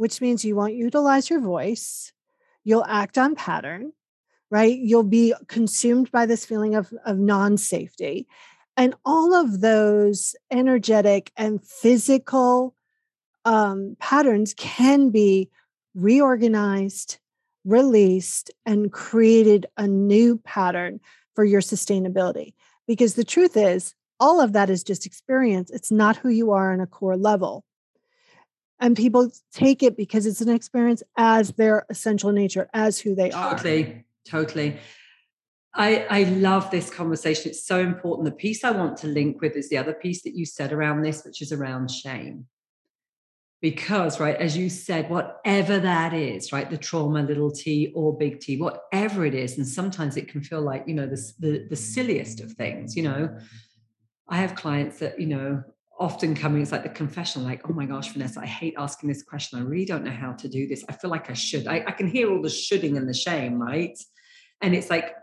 [0.00, 2.10] which means you won't utilize your voice.
[2.64, 3.92] You'll act on pattern,
[4.50, 4.74] right?
[4.78, 8.26] You'll be consumed by this feeling of, of non safety.
[8.78, 12.74] And all of those energetic and physical
[13.44, 15.50] um, patterns can be
[15.94, 17.18] reorganized,
[17.66, 21.00] released, and created a new pattern
[21.34, 22.54] for your sustainability.
[22.86, 25.70] Because the truth is, all of that is just experience.
[25.70, 27.66] It's not who you are on a core level
[28.80, 33.30] and people take it because it's an experience as their essential nature as who they
[33.30, 34.78] are totally totally
[35.74, 37.50] I, I love this conversation.
[37.50, 38.24] It's so important.
[38.24, 41.02] The piece I want to link with is the other piece that you said around
[41.02, 42.46] this, which is around shame.
[43.62, 48.40] Because, right, as you said, whatever that is, right, the trauma, little t or big
[48.40, 51.76] T, whatever it is, and sometimes it can feel like, you know, the, the, the
[51.76, 53.36] silliest of things, you know.
[54.28, 55.62] I have clients that, you know,
[56.00, 59.22] often coming, it's like the confession, like, oh my gosh, Vanessa, I hate asking this
[59.22, 59.58] question.
[59.58, 60.82] I really don't know how to do this.
[60.88, 61.68] I feel like I should.
[61.68, 63.96] I, I can hear all the shoulding and the shame, right?
[64.62, 65.14] And it's like,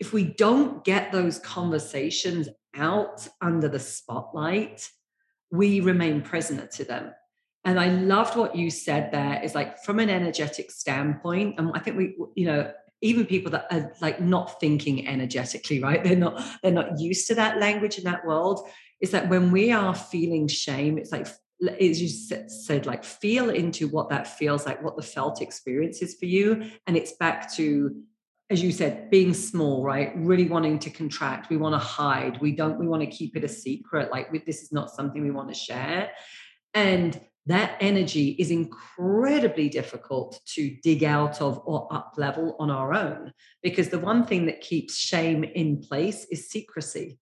[0.00, 4.88] if we don't get those conversations out under the spotlight,
[5.52, 7.12] we remain prisoner to them.
[7.64, 11.78] And I loved what you said there is like from an energetic standpoint, and I
[11.78, 16.02] think we, you know, even people that are like not thinking energetically, right?
[16.02, 18.68] They're not, they're not used to that language in that world
[19.04, 21.26] is that when we are feeling shame, it's like
[21.78, 26.14] as you said, like feel into what that feels like, what the felt experience is
[26.14, 26.70] for you.
[26.86, 28.02] And it's back to,
[28.48, 30.12] as you said, being small, right?
[30.16, 31.50] Really wanting to contract.
[31.50, 32.40] We want to hide.
[32.40, 34.10] We don't, we want to keep it a secret.
[34.10, 36.12] Like this is not something we want to share.
[36.72, 42.94] And that energy is incredibly difficult to dig out of or up level on our
[42.94, 47.18] own because the one thing that keeps shame in place is secrecy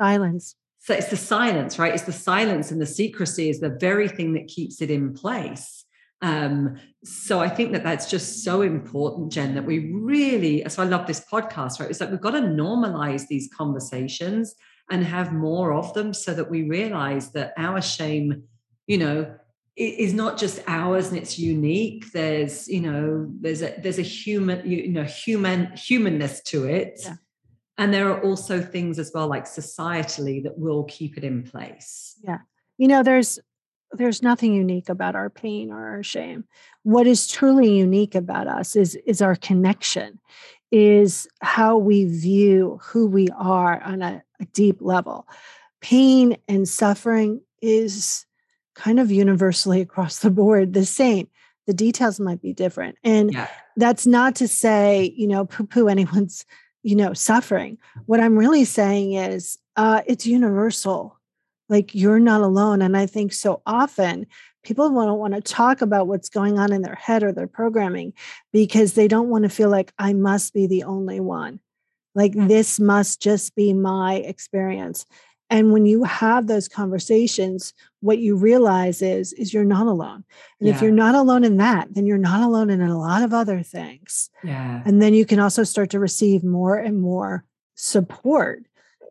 [0.00, 1.94] silence so it's the silence, right?
[1.94, 5.84] It's the silence and the secrecy is the very thing that keeps it in place.
[6.22, 10.86] Um, so I think that that's just so important, Jen, that we really, so I
[10.86, 11.88] love this podcast, right?
[11.88, 14.56] It's like we've got to normalize these conversations
[14.90, 18.42] and have more of them so that we realize that our shame,
[18.88, 19.32] you know,
[19.76, 22.10] is not just ours and it's unique.
[22.12, 27.00] There's, you know, there's a there's a human, you know, human humanness to it.
[27.04, 27.14] Yeah
[27.82, 32.16] and there are also things as well like societally that will keep it in place
[32.22, 32.38] yeah
[32.78, 33.38] you know there's
[33.92, 36.44] there's nothing unique about our pain or our shame.
[36.82, 40.18] What is truly unique about us is is our connection,
[40.70, 45.28] is how we view who we are on a, a deep level.
[45.80, 48.26] Pain and suffering is
[48.74, 51.28] kind of universally across the board the same.
[51.66, 52.96] The details might be different.
[53.04, 53.48] And yeah.
[53.76, 56.44] that's not to say, you know, poo poo anyone's,
[56.82, 57.78] you know, suffering.
[58.06, 61.18] What I'm really saying is uh, it's universal.
[61.68, 62.82] Like you're not alone.
[62.82, 64.26] And I think so often
[64.62, 68.12] people don't want to talk about what's going on in their head or their programming
[68.52, 71.60] because they don't want to feel like I must be the only one.
[72.14, 75.06] Like this must just be my experience.
[75.52, 80.24] And when you have those conversations, what you realize is is you're not alone.
[80.58, 80.74] And yeah.
[80.74, 83.62] if you're not alone in that, then you're not alone in a lot of other
[83.62, 84.30] things.
[84.42, 84.82] Yeah.
[84.86, 88.64] And then you can also start to receive more and more support,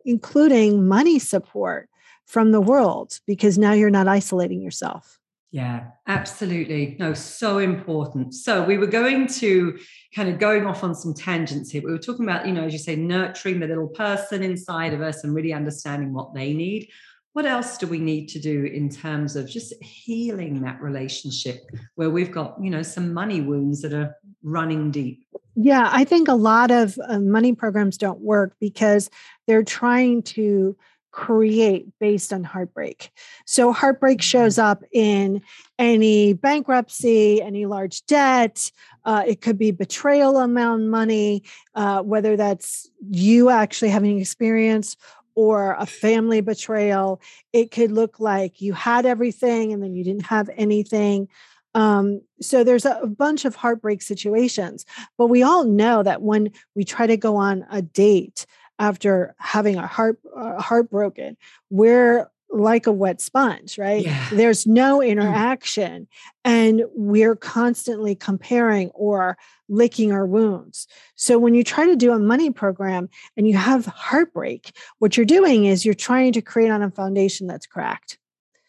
[0.04, 1.88] including money support
[2.26, 5.20] from the world because now you're not isolating yourself.
[5.52, 6.96] Yeah, absolutely.
[6.98, 8.32] No, so important.
[8.32, 9.78] So we were going to
[10.16, 11.82] kind of going off on some tangents here.
[11.84, 15.02] We were talking about, you know, as you say, nurturing the little person inside of
[15.02, 16.88] us and really understanding what they need.
[17.34, 21.60] What else do we need to do in terms of just healing that relationship
[21.96, 25.22] where we've got, you know, some money wounds that are running deep?
[25.54, 29.10] Yeah, I think a lot of uh, money programs don't work because
[29.46, 30.76] they're trying to
[31.12, 33.10] create based on heartbreak.
[33.46, 34.70] So, heartbreak shows mm-hmm.
[34.70, 35.42] up in
[35.78, 38.72] any bankruptcy, any large debt.
[39.04, 41.44] Uh, it could be betrayal amount money,
[41.74, 44.96] uh, whether that's you actually having experience
[45.34, 47.20] or a family betrayal.
[47.52, 51.28] It could look like you had everything and then you didn't have anything.
[51.74, 54.84] Um, so there's a, a bunch of heartbreak situations,
[55.16, 58.44] but we all know that when we try to go on a date,
[58.82, 61.36] after having a heart uh, heartbroken
[61.70, 64.28] we're like a wet sponge right yeah.
[64.32, 65.08] there's no mm.
[65.08, 66.08] interaction
[66.44, 72.18] and we're constantly comparing or licking our wounds so when you try to do a
[72.18, 76.82] money program and you have heartbreak what you're doing is you're trying to create on
[76.82, 78.18] a foundation that's cracked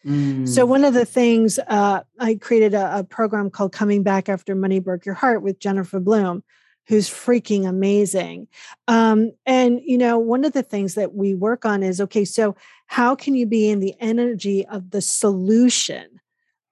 [0.06, 0.48] mm.
[0.48, 4.54] so one of the things uh, I created a, a, program called Coming Back After
[4.54, 6.42] Money Broke Your Heart with Jennifer Bloom,
[6.86, 8.46] who's freaking amazing.
[8.88, 12.56] Um, and, you know, one of the things that we work on is okay, so
[12.86, 16.20] how can you be in the energy of the solution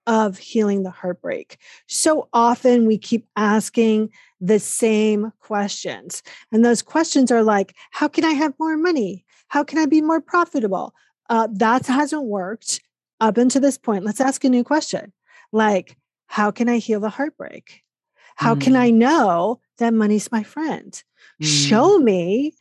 [0.07, 1.59] of healing the heartbreak?
[1.87, 6.22] So often we keep asking the same questions.
[6.51, 9.25] And those questions are like, how can I have more money?
[9.48, 10.94] How can I be more profitable?
[11.31, 12.81] Uh, that hasn't worked
[13.20, 14.05] up until this point.
[14.05, 15.12] Let's ask a new question
[15.53, 15.96] like,
[16.27, 17.81] how can I heal the heartbreak?
[18.42, 18.61] How mm.
[18.61, 20.92] can I know that money's my friend.
[21.40, 21.46] Mm.
[21.46, 22.55] Show me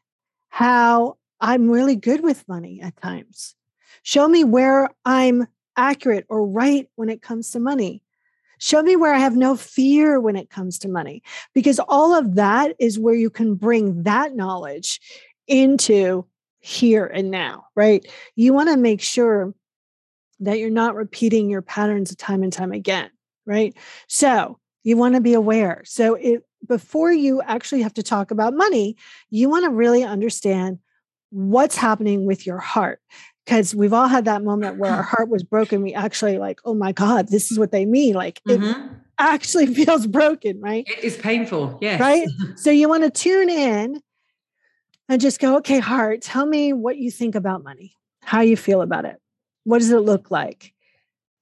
[0.50, 3.56] how I'm really good with money at times.
[4.04, 8.04] Show me where I'm accurate or right when it comes to money.
[8.60, 11.24] Show me where I have no fear when it comes to money,
[11.56, 15.02] because all of that is where you can bring that knowledge
[15.48, 16.28] into
[16.60, 18.06] here and now, right?
[18.36, 19.56] You want to make sure
[20.42, 23.10] that you're not repeating your patterns time and time again,
[23.48, 23.76] right?
[24.08, 25.82] So you want to be aware.
[25.86, 28.96] So it, before you actually have to talk about money,
[29.30, 30.80] you want to really understand
[31.30, 33.00] what's happening with your heart.
[33.46, 35.82] Because we've all had that moment where our heart was broken.
[35.82, 38.14] We actually like, oh my God, this is what they mean.
[38.14, 38.64] Like mm-hmm.
[38.64, 40.88] it actually feels broken, right?
[40.88, 41.80] It is painful.
[41.82, 42.00] Yes.
[42.00, 42.28] Right.
[42.56, 44.02] so you want to tune in
[45.10, 48.82] and just go, okay, heart, tell me what you think about money, how you feel
[48.82, 49.18] about it.
[49.64, 50.74] What does it look like?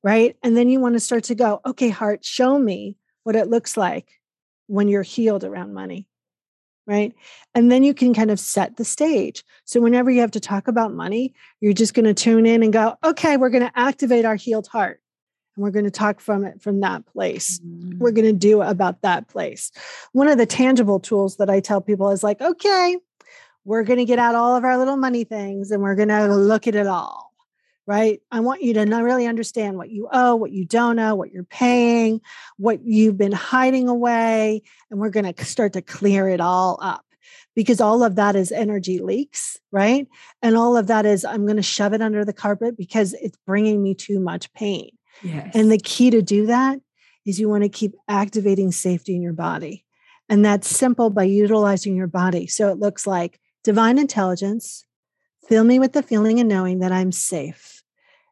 [0.01, 0.37] Right.
[0.41, 3.77] And then you want to start to go, okay, heart, show me what it looks
[3.77, 4.19] like
[4.67, 6.07] when you're healed around money
[6.89, 7.13] right?
[7.53, 9.43] And then you can kind of set the stage.
[9.63, 12.73] So whenever you have to talk about money you're just going to tune in and
[12.73, 14.99] go okay we're going to activate our healed heart
[15.55, 17.59] and we're going to talk from it from that place.
[17.59, 17.99] Mm-hmm.
[17.99, 19.71] we're going to do about that place.
[20.13, 22.97] One of the tangible tools that i tell people is like okay
[23.65, 26.27] we're going to get out all of our little money things and we're going to
[26.27, 27.28] look at it all
[27.89, 28.21] right?
[28.31, 31.31] I want you to not really understand what you owe, what you don't owe, what
[31.31, 32.21] you're paying,
[32.57, 34.61] what you've been hiding away.
[34.91, 37.03] And we're going to start to clear it all up
[37.55, 40.07] because all of that is energy leaks, right?
[40.43, 43.39] And all of that is, I'm going to shove it under the carpet because it's
[43.47, 44.91] bringing me too much pain.
[45.23, 45.49] Yes.
[45.55, 46.79] And the key to do that
[47.25, 49.83] is you want to keep activating safety in your body.
[50.29, 52.45] And that's simple by utilizing your body.
[52.45, 54.85] So it looks like divine intelligence,
[55.47, 57.78] fill me with the feeling and knowing that I'm safe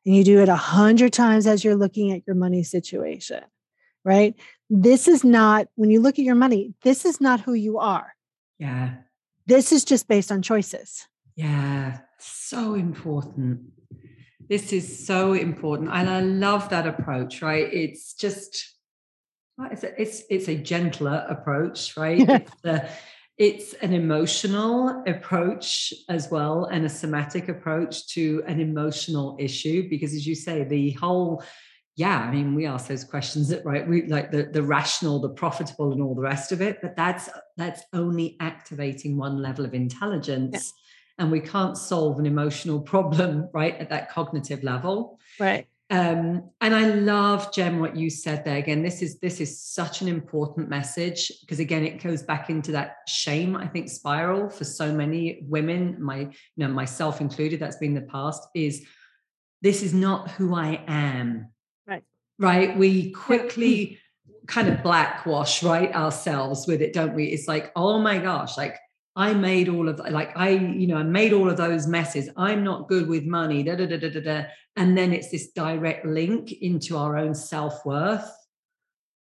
[0.08, 3.44] and you do it a hundred times as you're looking at your money situation,
[4.06, 4.36] right?
[4.70, 8.16] This is not, when you look at your money, this is not who you are.
[8.58, 8.94] Yeah.
[9.48, 11.06] This is just based on choices.
[11.36, 12.00] Yeah.
[12.20, 13.60] So important.
[14.48, 15.90] This is so important.
[15.92, 17.68] And I love that approach, right?
[17.72, 18.76] It's just
[19.60, 22.22] it's a, it's, it's a gentler approach, right?
[22.30, 22.90] it's, a,
[23.38, 30.14] it's an emotional approach as well and a somatic approach to an emotional issue because
[30.14, 31.44] as you say the whole
[31.96, 35.30] yeah i mean we ask those questions that right we like the the rational the
[35.30, 39.74] profitable and all the rest of it but that's that's only activating one level of
[39.74, 40.74] intelligence
[41.18, 41.24] yeah.
[41.24, 46.76] and we can't solve an emotional problem right at that cognitive level right um, and
[46.76, 48.84] I love Jen what you said there again.
[48.84, 52.98] This is this is such an important message because again it goes back into that
[53.08, 57.62] shame I think spiral for so many women, my you know myself included.
[57.62, 58.46] That's been the past.
[58.54, 58.86] Is
[59.62, 61.54] this is not who I am,
[61.88, 62.04] right?
[62.38, 62.78] Right.
[62.78, 64.00] We quickly
[64.46, 67.28] kind of blackwash right ourselves with it, don't we?
[67.28, 68.78] It's like oh my gosh, like
[69.18, 72.30] I made all of like I, you know, I made all of those messes.
[72.38, 73.64] I'm not good with money.
[73.64, 74.44] Da, da, da, da, da, da.
[74.76, 78.32] And then it's this direct link into our own self-worth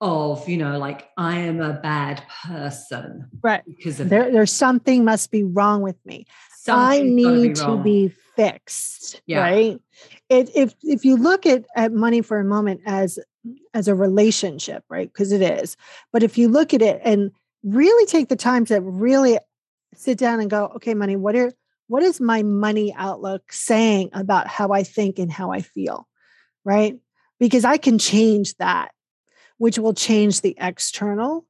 [0.00, 3.28] of, you know, like I am a bad person.
[3.40, 3.62] Right.
[3.64, 6.26] Because of there, there's something must be wrong with me.
[6.66, 9.22] I need be to be fixed.
[9.26, 9.42] Yeah.
[9.42, 9.80] Right.
[10.28, 13.18] It, if if you look at, at money for a moment as
[13.74, 15.12] as a relationship, right?
[15.12, 15.76] Because it is.
[16.12, 17.30] But if you look at it and
[17.62, 19.38] really take the time to really
[19.96, 21.52] sit down and go, okay, money, what are
[21.86, 26.08] what is my money outlook saying about how I think and how I feel?
[26.64, 26.98] Right?
[27.38, 28.92] Because I can change that,
[29.58, 31.46] which will change the external.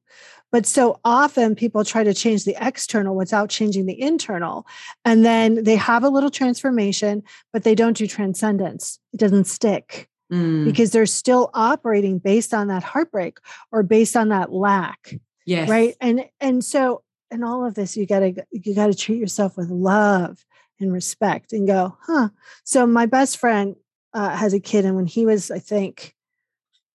[0.51, 4.65] But so often people try to change the external without changing the internal.
[5.03, 8.99] And then they have a little transformation, but they don't do transcendence.
[9.13, 10.09] It doesn't stick.
[10.31, 10.65] Mm.
[10.65, 13.37] Because they're still operating based on that heartbreak
[13.71, 15.15] or based on that lack.
[15.45, 15.69] Yes.
[15.69, 15.95] Right.
[16.01, 19.57] And and so in all of this you got to you got to treat yourself
[19.57, 20.45] with love
[20.79, 22.29] and respect and go huh.
[22.63, 23.75] So my best friend
[24.13, 26.15] uh, has a kid and when he was i think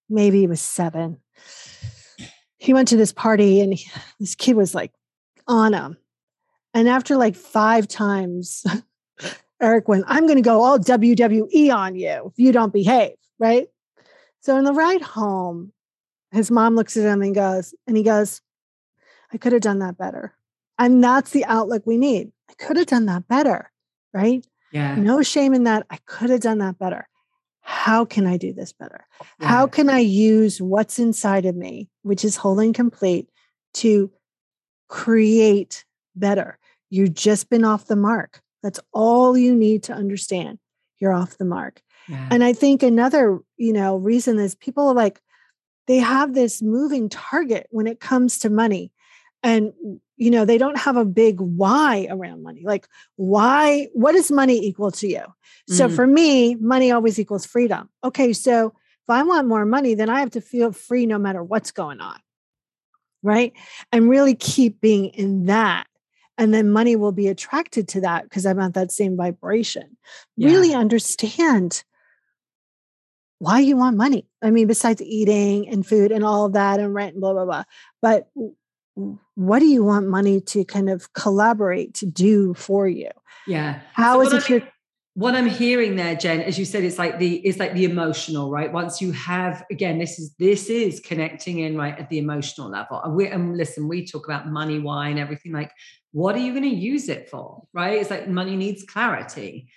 [0.09, 1.19] maybe he was seven
[2.59, 4.93] he went to this party and he, this kid was like
[5.49, 5.97] on him.
[6.75, 8.65] And after like five times
[9.61, 13.69] eric went i'm going to go all wwe on you if you don't behave right?
[14.41, 15.73] So in the ride home
[16.33, 18.41] his mom looks at him and goes and he goes
[19.33, 20.35] I could have done that better.
[20.79, 22.33] And that's the outlook we need.
[22.49, 23.71] I could have done that better,
[24.13, 24.45] right?
[24.73, 24.95] Yeah.
[24.97, 25.87] No shame in that.
[25.91, 27.07] I could have done that better.
[27.61, 29.07] How can I do this better?
[29.41, 29.49] Yeah.
[29.49, 33.29] How can I use what's inside of me, which is whole and complete,
[33.75, 34.11] to
[34.89, 35.85] create
[36.17, 36.59] better?
[36.89, 38.43] You've just been off the mark.
[38.63, 40.59] That's all you need to understand.
[40.99, 41.83] You're off the mark.
[42.09, 42.29] Yeah.
[42.31, 45.21] And I think another, you know, reason is people are like,
[45.87, 48.93] they have this moving target when it comes to money
[49.43, 49.73] and
[50.17, 54.59] you know they don't have a big why around money like why what is money
[54.59, 55.25] equal to you?
[55.69, 55.95] So mm.
[55.95, 57.89] for me money always equals freedom.
[58.05, 61.43] Okay so if i want more money then i have to feel free no matter
[61.43, 62.19] what's going on
[63.23, 63.53] right?
[63.93, 65.87] And really keep being in that
[66.39, 69.97] and then money will be attracted to that because i'm at that same vibration.
[70.37, 70.49] Yeah.
[70.49, 71.85] really understand
[73.39, 74.27] why you want money.
[74.43, 77.45] I mean besides eating and food and all of that and rent and blah blah
[77.45, 77.65] blah.
[78.01, 78.29] But
[79.35, 83.09] what do you want money to kind of collaborate to do for you?
[83.47, 83.81] Yeah.
[83.93, 84.63] How so is it your
[85.15, 88.51] what I'm hearing there, Jen, as you said, it's like the it's like the emotional,
[88.51, 88.73] right?
[88.73, 93.01] Once you have again, this is this is connecting in right at the emotional level.
[93.03, 95.53] And we and listen, we talk about money, wine, everything.
[95.53, 95.73] Like,
[96.13, 97.65] what are you going to use it for?
[97.75, 98.01] Right?
[98.01, 99.69] It's like money needs clarity.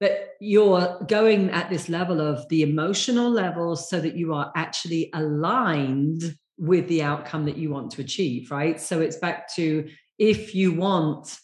[0.00, 5.10] But you're going at this level of the emotional level so that you are actually
[5.12, 8.80] aligned with the outcome that you want to achieve, right?
[8.80, 11.38] So it's back to if you want,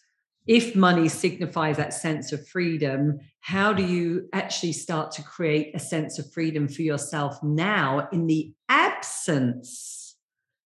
[0.46, 5.78] if money signifies that sense of freedom, how do you actually start to create a
[5.78, 10.16] sense of freedom for yourself now in the absence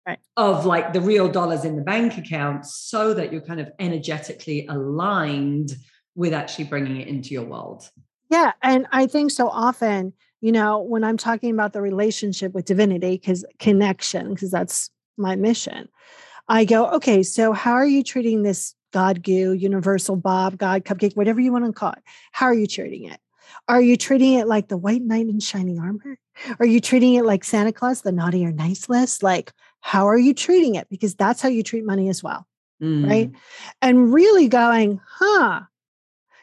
[0.06, 0.18] right.
[0.36, 4.66] of like the real dollars in the bank account so that you're kind of energetically
[4.68, 5.76] aligned
[6.14, 7.88] with actually bringing it into your world?
[8.30, 8.52] Yeah.
[8.62, 13.12] And I think so often you know, when I'm talking about the relationship with divinity,
[13.12, 15.88] because connection, because that's my mission,
[16.48, 21.16] I go, okay, so how are you treating this God goo, universal Bob, God cupcake,
[21.16, 22.02] whatever you want to call it?
[22.32, 23.20] How are you treating it?
[23.66, 26.18] Are you treating it like the white knight in shining armor?
[26.58, 29.22] Are you treating it like Santa Claus, the naughty or nice list?
[29.22, 30.88] Like, how are you treating it?
[30.88, 32.46] Because that's how you treat money as well.
[32.82, 33.08] Mm.
[33.08, 33.32] Right.
[33.82, 35.62] And really going, huh?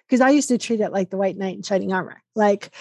[0.05, 2.21] Because I used to treat it like the white knight in shining armor.
[2.35, 2.71] Like,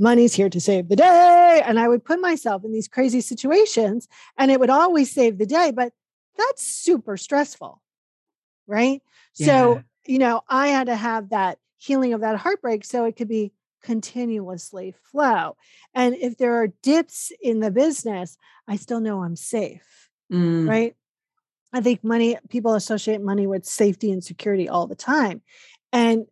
[0.00, 1.62] money's here to save the day.
[1.64, 5.46] And I would put myself in these crazy situations and it would always save the
[5.46, 5.92] day, but
[6.36, 7.80] that's super stressful.
[8.66, 9.02] Right.
[9.36, 9.46] Yeah.
[9.46, 13.28] So, you know, I had to have that healing of that heartbreak so it could
[13.28, 15.56] be continuously flow.
[15.94, 18.36] And if there are dips in the business,
[18.68, 20.08] I still know I'm safe.
[20.32, 20.68] Mm.
[20.68, 20.94] Right.
[21.72, 25.42] I think money, people associate money with safety and security all the time.
[25.92, 26.26] And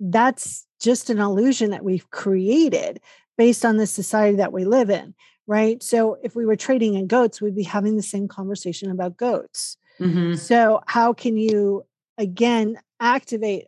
[0.00, 3.00] that's just an illusion that we've created
[3.36, 5.14] based on the society that we live in.
[5.46, 5.82] Right.
[5.82, 9.76] So if we were trading in goats, we'd be having the same conversation about goats.
[10.00, 10.34] Mm-hmm.
[10.34, 11.84] So, how can you
[12.18, 13.66] again activate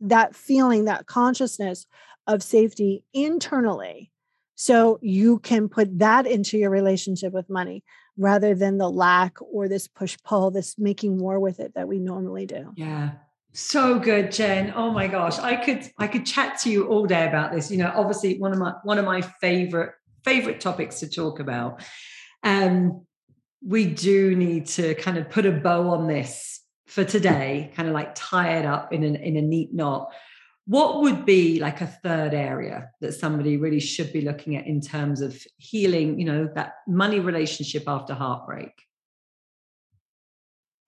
[0.00, 1.86] that feeling, that consciousness
[2.26, 4.12] of safety internally
[4.54, 7.82] so you can put that into your relationship with money
[8.16, 11.98] rather than the lack or this push pull, this making war with it that we
[11.98, 12.72] normally do.
[12.76, 13.12] Yeah.
[13.54, 14.72] So good, Jen.
[14.74, 15.38] Oh my gosh.
[15.38, 17.70] I could I could chat to you all day about this.
[17.70, 19.92] You know, obviously one of my one of my favorite
[20.24, 21.82] favorite topics to talk about.
[22.42, 23.06] Um
[23.64, 27.94] we do need to kind of put a bow on this for today, kind of
[27.94, 30.12] like tie it up in, an, in a neat knot.
[30.66, 34.80] What would be like a third area that somebody really should be looking at in
[34.80, 38.72] terms of healing, you know, that money relationship after heartbreak?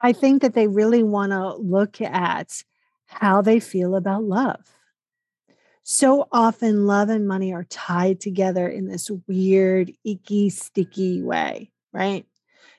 [0.01, 2.63] I think that they really want to look at
[3.07, 4.61] how they feel about love.
[5.83, 12.27] So often, love and money are tied together in this weird, icky, sticky way, right?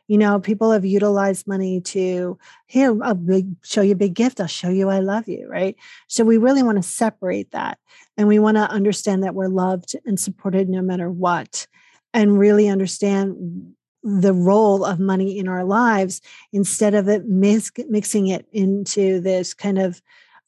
[0.07, 2.37] You know, people have utilized money to,
[2.67, 4.39] here, I'll big, show you a big gift.
[4.39, 5.75] I'll show you I love you, right?
[6.07, 7.79] So we really want to separate that.
[8.17, 11.67] And we want to understand that we're loved and supported no matter what.
[12.13, 13.75] And really understand
[14.05, 16.21] the role of money in our lives
[16.53, 19.99] instead of it mix, mixing it into this kind of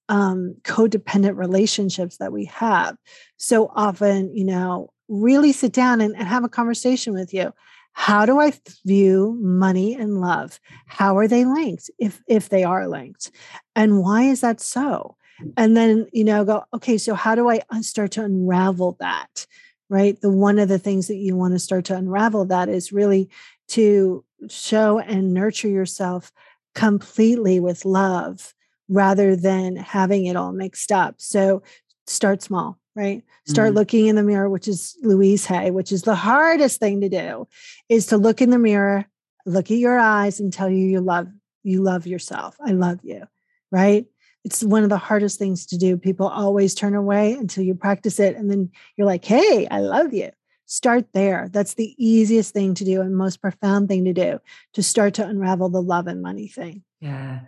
[0.10, 2.96] um, codependent relationships that we have.
[3.38, 7.52] So often, you know, really sit down and, and have a conversation with you.
[7.94, 8.54] How do i
[8.86, 10.60] view money and love?
[10.86, 13.32] How are they linked if if they are linked?
[13.76, 15.18] And why is that so?
[15.58, 19.48] And then you know go okay so how do i start to unravel that
[19.90, 22.92] right the one of the things that you want to start to unravel that is
[22.92, 23.30] really
[23.68, 26.32] to show and nurture yourself
[26.76, 28.54] completely with love
[28.90, 31.62] rather than having it all mixed up so
[32.06, 33.22] start small right?
[33.46, 33.78] Start mm-hmm.
[33.78, 37.48] looking in the mirror, which is Louise Hay, which is the hardest thing to do,
[37.90, 39.06] is to look in the mirror,
[39.46, 41.28] look at your eyes and tell you you love
[41.64, 42.58] you love yourself.
[42.60, 43.28] I love you,
[43.72, 44.08] right?
[44.48, 45.98] It's one of the hardest things to do.
[45.98, 50.14] People always turn away until you practice it and then you're like, "Hey, I love
[50.14, 50.30] you."
[50.66, 51.50] Start there.
[51.52, 54.40] That's the easiest thing to do and most profound thing to do
[54.72, 56.84] to start to unravel the love and money thing.
[57.02, 57.42] Yeah.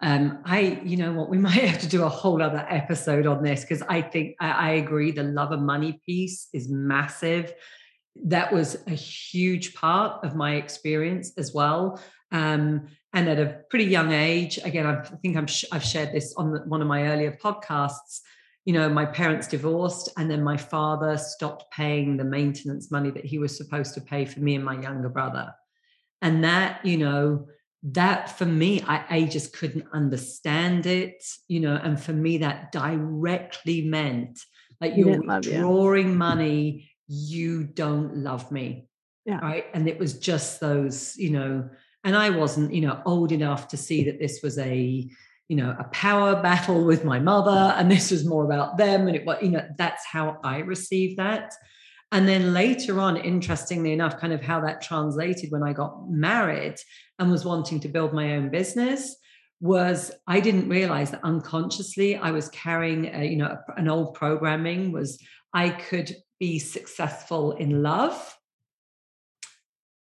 [0.00, 3.42] Um, I, you know what, we might have to do a whole other episode on
[3.42, 7.52] this because I think I, I agree the love and money piece is massive.
[8.24, 12.00] That was a huge part of my experience as well.
[12.32, 16.52] Um, and at a pretty young age, again, I think I'm I've shared this on
[16.52, 18.20] the, one of my earlier podcasts.
[18.66, 23.24] You know, my parents divorced, and then my father stopped paying the maintenance money that
[23.24, 25.54] he was supposed to pay for me and my younger brother.
[26.20, 27.48] And that, you know,
[27.84, 32.70] that for me, I, I just couldn't understand it, you know, and for me, that
[32.70, 34.40] directly meant
[34.78, 36.14] like you're drawing you.
[36.14, 38.90] money, you don't love me.
[39.24, 39.38] Yeah.
[39.38, 39.64] Right.
[39.72, 41.70] And it was just those, you know,
[42.06, 45.10] and I wasn't, you know, old enough to see that this was a,
[45.48, 49.08] you know, a power battle with my mother, and this was more about them.
[49.08, 51.52] And it was, you know, that's how I received that.
[52.12, 56.76] And then later on, interestingly enough, kind of how that translated when I got married
[57.18, 59.16] and was wanting to build my own business
[59.60, 64.92] was I didn't realize that unconsciously I was carrying, a, you know, an old programming
[64.92, 65.20] was
[65.52, 68.35] I could be successful in love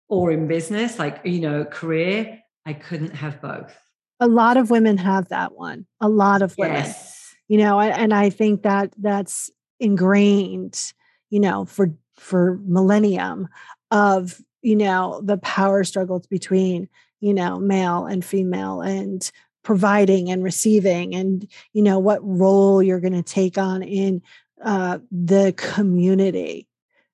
[0.08, 2.42] or in business, like, you know, career.
[2.66, 3.74] I couldn't have both.
[4.20, 5.86] A lot of women have that one.
[6.00, 6.76] A lot of women.
[6.76, 7.34] Yes.
[7.46, 9.50] You know, and I think that that's
[9.80, 10.92] ingrained
[11.30, 13.48] you know for for millennium
[13.90, 16.88] of you know the power struggles between
[17.20, 19.30] you know male and female and
[19.62, 24.22] providing and receiving and you know what role you're going to take on in
[24.64, 26.66] uh, the community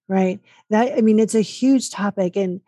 [0.09, 0.41] right
[0.71, 2.61] that i mean it's a huge topic and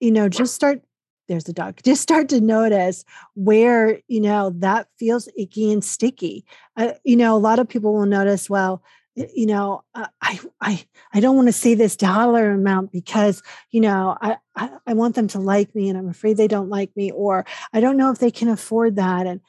[0.00, 0.82] you know just start
[1.28, 6.44] there's a dog just start to notice where you know that feels icky and sticky
[6.76, 8.82] uh, you know a lot of people will notice well
[9.16, 13.80] you know uh, i i i don't want to say this dollar amount because you
[13.80, 16.96] know I, I, I want them to like me and i'm afraid they don't like
[16.96, 19.40] me or i don't know if they can afford that and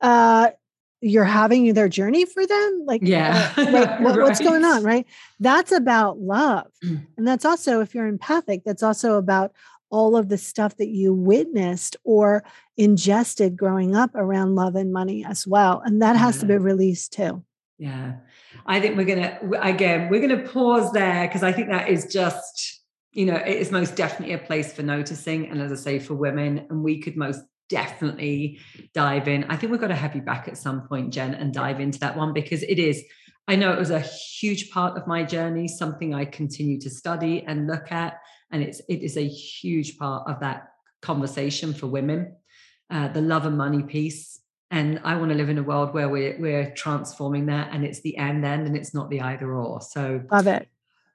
[0.00, 0.50] uh
[1.00, 4.22] you're having their journey for them like yeah uh, like, what, right.
[4.22, 5.06] what's going on right
[5.40, 7.04] that's about love mm.
[7.16, 9.52] and that's also if you're empathic that's also about
[9.90, 12.44] all of the stuff that you witnessed or
[12.76, 16.40] ingested growing up around love and money as well and that has yeah.
[16.40, 17.42] to be released too
[17.78, 18.14] yeah
[18.68, 21.88] I think we're going to, again, we're going to pause there because I think that
[21.88, 22.82] is just,
[23.12, 25.48] you know, it is most definitely a place for noticing.
[25.48, 28.58] And as I say, for women, and we could most definitely
[28.94, 29.44] dive in.
[29.44, 31.98] I think we've got to have you back at some point, Jen, and dive into
[32.00, 33.02] that one because it is,
[33.46, 37.44] I know it was a huge part of my journey, something I continue to study
[37.46, 38.18] and look at.
[38.50, 40.72] And it's it is a huge part of that
[41.02, 42.34] conversation for women.
[42.90, 44.40] Uh, the love and money piece.
[44.70, 48.00] And I want to live in a world where we're we're transforming that and it's
[48.00, 49.80] the and end and it's not the either or.
[49.80, 50.68] So love it.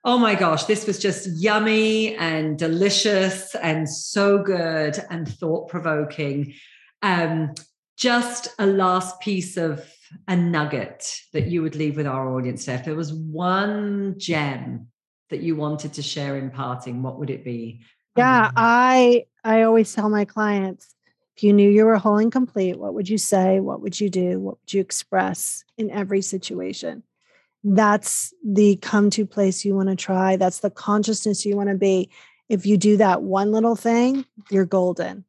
[0.06, 6.54] Oh my gosh, this was just yummy and delicious and so good and thought provoking.
[7.02, 7.54] Um,
[7.96, 9.90] just a last piece of
[10.28, 12.76] a nugget that you would leave with our audience today.
[12.76, 14.88] If there was one gem
[15.34, 17.82] that you wanted to share in parting, what would it be?
[18.16, 20.96] Yeah, um, I I always tell my clients,
[21.36, 23.60] if you knew you were whole and complete, what would you say?
[23.60, 24.40] What would you do?
[24.40, 27.04] What would you express in every situation?
[27.64, 30.36] that's the come to place you want to try.
[30.36, 32.10] That's the consciousness you want to be.
[32.50, 35.24] If you do that one little thing, you're golden.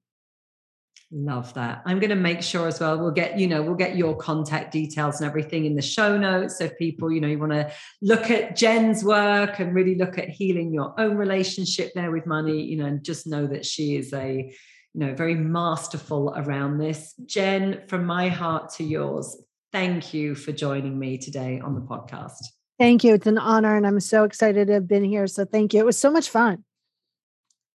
[1.16, 1.80] Love that.
[1.86, 2.98] I'm going to make sure as well.
[2.98, 6.58] We'll get, you know, we'll get your contact details and everything in the show notes.
[6.58, 7.70] So if people, you know, you want to
[8.02, 12.60] look at Jen's work and really look at healing your own relationship there with money,
[12.62, 14.52] you know, and just know that she is a,
[14.92, 17.14] you know, very masterful around this.
[17.26, 19.40] Jen, from my heart to yours,
[19.72, 22.42] thank you for joining me today on the podcast.
[22.76, 23.14] Thank you.
[23.14, 25.28] It's an honor, and I'm so excited to have been here.
[25.28, 25.80] So thank you.
[25.80, 26.64] It was so much fun.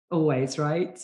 [0.09, 0.99] Always, right?